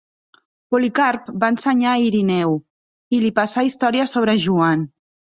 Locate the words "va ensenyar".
1.43-1.91